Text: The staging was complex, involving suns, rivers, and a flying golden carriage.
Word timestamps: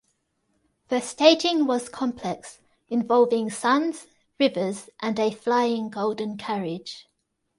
The 0.87 0.99
staging 0.99 1.67
was 1.67 1.87
complex, 1.87 2.57
involving 2.87 3.51
suns, 3.51 4.07
rivers, 4.39 4.89
and 4.99 5.19
a 5.19 5.29
flying 5.29 5.91
golden 5.91 6.37
carriage. 6.37 7.07